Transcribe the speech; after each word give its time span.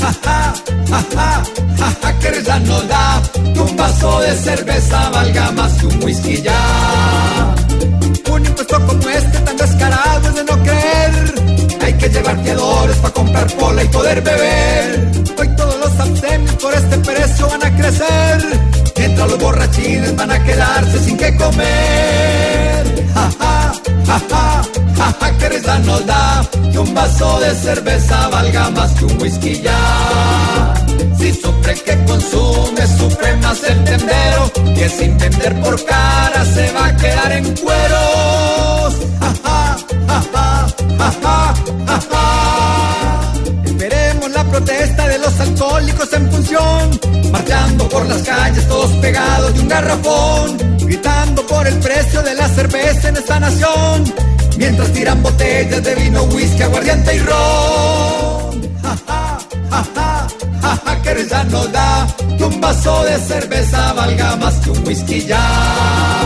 ja, 0.00 0.14
ja, 0.24 0.54
ja, 0.90 1.96
ja, 2.02 2.18
que 2.18 2.30
nos 2.60 2.88
da 2.88 3.22
que 3.54 3.60
un 3.60 3.76
vaso 3.76 4.20
de 4.20 4.34
cerveza 4.36 5.10
valga 5.10 5.50
más 5.52 5.72
que 5.74 5.86
un 5.86 6.04
whisky 6.04 6.42
ya. 6.42 7.54
Un 8.30 8.46
impuesto 8.46 8.86
como 8.86 9.08
este 9.08 9.38
tan 9.40 9.56
descarado 9.56 10.28
es 10.28 10.34
de 10.34 10.44
no 10.44 10.62
creer. 10.62 11.34
Hay 11.82 11.92
que 11.94 12.08
llevar 12.08 12.42
fiadores 12.42 12.96
para 12.96 13.14
comprar 13.14 13.46
pola 13.56 13.84
y 13.84 13.88
poder 13.88 14.20
beber. 14.22 15.10
Hoy 15.38 15.48
todos 15.56 15.78
los 15.78 16.00
abstemios 16.00 16.54
por 16.56 16.74
este 16.74 16.98
precio 16.98 17.48
van 17.48 17.64
a 17.64 17.76
crecer. 17.76 18.60
Mientras 18.96 19.30
los 19.30 19.38
borrachines 19.38 20.16
van 20.16 20.30
a 20.30 20.44
quedarse 20.44 20.98
sin 21.04 21.16
que 21.16 21.36
comer. 21.36 23.06
Ja, 23.14 23.30
ja, 23.38 23.72
ja, 24.06 24.20
ja, 24.30 24.62
ja, 24.96 26.00
da 26.06 26.57
que 26.78 26.90
un 26.90 26.94
vaso 26.94 27.40
de 27.40 27.54
cerveza 27.54 28.28
valga 28.28 28.70
más 28.70 28.92
que 28.92 29.04
un 29.04 29.20
whisky 29.20 29.60
ya. 29.62 30.74
Si 31.18 31.32
sufre 31.32 31.74
que 31.74 32.04
consume, 32.04 32.86
sufre 32.98 33.36
más 33.36 33.62
el 33.64 33.84
tendero, 33.84 34.52
que 34.76 34.88
sin 34.88 35.18
vender 35.18 35.60
por 35.60 35.84
cara 35.84 36.44
se 36.44 36.72
va 36.72 36.86
a 36.86 36.96
quedar 36.96 37.32
en 37.32 37.56
cueros. 37.56 38.94
Esperemos 43.64 44.30
la 44.30 44.44
protesta 44.44 45.08
de 45.08 45.18
los 45.18 45.40
alcohólicos 45.40 46.12
en 46.12 46.30
función, 46.30 47.00
marchando 47.32 47.88
por 47.88 48.06
las 48.06 48.22
calles 48.22 48.68
todos 48.68 48.90
pegados 48.96 49.54
de 49.54 49.60
un 49.60 49.68
garrafón, 49.68 50.58
gritando 50.78 51.46
por 51.46 51.66
el 51.66 51.78
precio 51.78 52.22
de 52.22 52.34
la 52.34 52.48
cerveza 52.48 53.08
en 53.08 53.16
esta 53.16 53.40
nación, 53.40 54.04
mientras 54.58 54.92
tiran 54.92 55.22
botellas 55.22 55.82
de 55.82 55.94
vino, 55.94 56.22
whisky, 56.24 56.62
aguardiente 56.62 57.14
y 57.14 57.18
ron. 57.20 58.62
Ja, 58.82 58.96
ja, 59.06 59.38
ja, 59.70 59.84
ja, 59.94 60.28
ja, 60.62 60.80
ja, 60.84 61.02
que 61.02 61.14
risa 61.14 61.44
nos 61.44 61.72
da 61.72 62.06
que 62.36 62.44
un 62.44 62.60
vaso 62.60 63.04
de 63.04 63.18
cerveza 63.18 63.92
valga 63.94 64.36
más 64.36 64.54
que 64.56 64.70
un 64.70 64.86
whisky 64.86 65.20
ya. 65.26 66.17